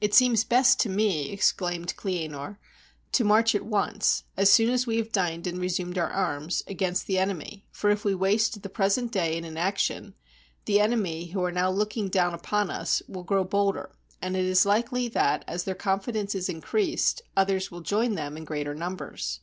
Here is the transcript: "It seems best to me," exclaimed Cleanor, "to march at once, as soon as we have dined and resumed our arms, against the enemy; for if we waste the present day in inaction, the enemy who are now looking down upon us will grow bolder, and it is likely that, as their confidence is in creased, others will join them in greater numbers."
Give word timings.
"It 0.00 0.14
seems 0.14 0.42
best 0.42 0.80
to 0.80 0.88
me," 0.88 1.30
exclaimed 1.30 1.94
Cleanor, 1.98 2.58
"to 3.12 3.24
march 3.24 3.54
at 3.54 3.62
once, 3.66 4.24
as 4.34 4.50
soon 4.50 4.70
as 4.72 4.86
we 4.86 4.96
have 4.96 5.12
dined 5.12 5.46
and 5.46 5.58
resumed 5.60 5.98
our 5.98 6.08
arms, 6.08 6.62
against 6.66 7.06
the 7.06 7.18
enemy; 7.18 7.66
for 7.72 7.90
if 7.90 8.02
we 8.02 8.14
waste 8.14 8.62
the 8.62 8.70
present 8.70 9.12
day 9.12 9.36
in 9.36 9.44
inaction, 9.44 10.14
the 10.64 10.80
enemy 10.80 11.26
who 11.26 11.44
are 11.44 11.52
now 11.52 11.70
looking 11.70 12.08
down 12.08 12.32
upon 12.32 12.70
us 12.70 13.02
will 13.06 13.22
grow 13.22 13.44
bolder, 13.44 13.90
and 14.22 14.34
it 14.34 14.46
is 14.46 14.64
likely 14.64 15.08
that, 15.08 15.44
as 15.46 15.64
their 15.64 15.74
confidence 15.74 16.34
is 16.34 16.48
in 16.48 16.62
creased, 16.62 17.20
others 17.36 17.70
will 17.70 17.82
join 17.82 18.14
them 18.14 18.38
in 18.38 18.44
greater 18.46 18.74
numbers." 18.74 19.40